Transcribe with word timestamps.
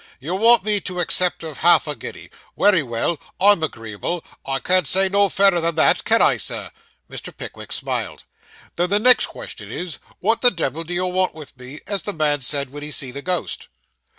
You 0.19 0.33
want 0.33 0.63
me 0.63 0.79
to 0.79 0.99
accept 0.99 1.43
of 1.43 1.59
half 1.59 1.85
a 1.85 1.95
guinea. 1.95 2.31
Wery 2.55 2.81
well, 2.81 3.19
I'm 3.39 3.61
agreeable: 3.61 4.23
I 4.43 4.57
can't 4.57 4.87
say 4.87 5.09
no 5.09 5.29
fairer 5.29 5.61
than 5.61 5.75
that, 5.75 6.03
can 6.05 6.23
I, 6.23 6.37
sir?' 6.37 6.71
(Mr. 7.07 7.31
Pickwick 7.37 7.71
smiled.) 7.71 8.23
Then 8.77 8.89
the 8.89 8.97
next 8.97 9.27
question 9.27 9.69
is, 9.71 9.99
what 10.17 10.41
the 10.41 10.49
devil 10.49 10.83
do 10.83 10.95
you 10.95 11.05
want 11.05 11.35
with 11.35 11.55
me, 11.55 11.81
as 11.85 12.01
the 12.01 12.13
man 12.13 12.41
said, 12.41 12.71
wen 12.71 12.81
he 12.81 12.89
see 12.89 13.11
the 13.11 13.21
ghost? 13.21 13.67